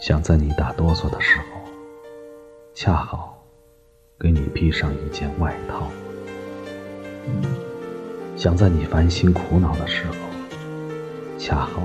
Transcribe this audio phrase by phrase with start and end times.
[0.00, 1.44] 想在你打哆嗦的时候，
[2.72, 3.44] 恰好
[4.18, 5.90] 给你披上一件外套；
[8.34, 10.14] 想在你烦心苦恼的时候，
[11.38, 11.82] 恰好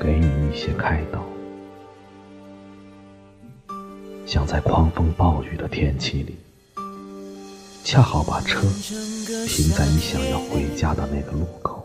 [0.00, 1.18] 给你一些开导；
[4.24, 6.36] 想在狂风暴雨的天气里，
[7.82, 11.84] 恰好把车停在你想要回家的那个路口；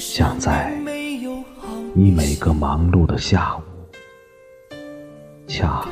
[0.00, 0.83] 想在。
[1.96, 3.62] 你每个忙碌的下午，
[5.46, 5.88] 恰好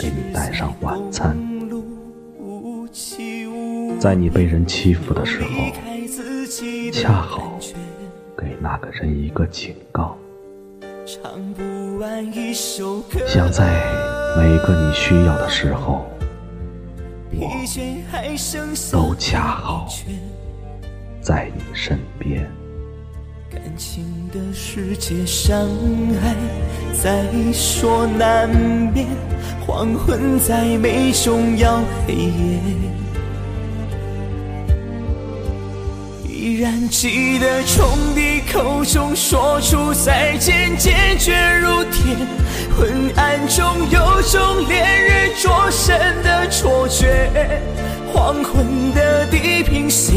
[0.00, 1.36] 给你带上晚餐；
[4.00, 5.48] 在你被人欺负的时候，
[6.90, 7.58] 恰好
[8.38, 10.16] 给那个人一个警告；
[11.04, 11.22] 想
[13.52, 13.84] 在
[14.38, 16.06] 每个你需要的时候，
[17.38, 17.50] 我
[18.90, 19.86] 都恰好
[21.20, 22.50] 在你身边。
[23.48, 25.68] 感情的世界，伤
[26.20, 26.34] 害
[26.92, 29.06] 在所难免。
[29.64, 32.58] 黄昏再美，终要黑夜。
[36.28, 42.16] 依然记得从你口中说出再见，坚决如铁。
[42.76, 47.62] 昏暗中有种烈日灼身的错觉。
[48.12, 50.16] 黄昏的地平线。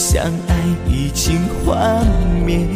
[0.00, 0.54] 相爱
[0.88, 2.06] 已经幻
[2.46, 2.66] 灭，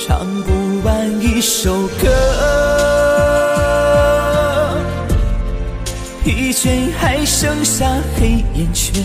[0.00, 2.08] 唱不完一首歌，
[6.24, 9.04] 疲倦还剩下黑眼圈。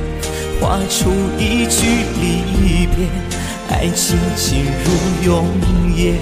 [0.61, 1.87] 画出一句
[2.21, 3.09] 离别，
[3.71, 5.47] 爱情进入永
[5.95, 6.13] 夜。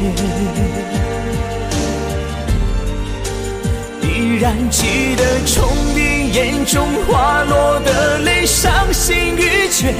[4.02, 9.94] 依然记得从你眼中滑落的泪，伤心欲绝。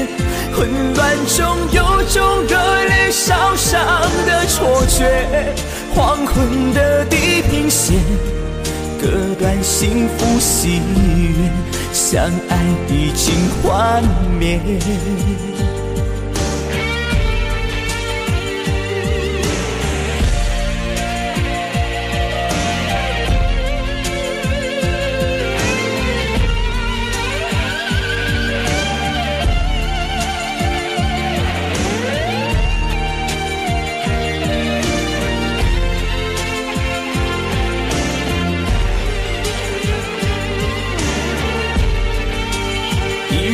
[0.56, 3.78] 混乱中有种热泪烧伤
[4.26, 5.54] 的错觉。
[5.94, 7.98] 黄昏的地平线，
[9.02, 11.52] 割断幸福喜悦。
[12.02, 14.02] 相爱已经幻
[14.40, 14.58] 灭。